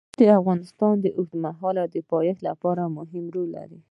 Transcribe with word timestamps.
یاقوت 0.03 0.21
د 0.21 0.23
افغانستان 0.39 0.93
د 0.99 1.05
اوږدمهاله 1.17 1.83
پایښت 2.11 2.41
لپاره 2.49 2.93
مهم 2.97 3.25
رول 3.35 3.49
لري. 3.57 3.79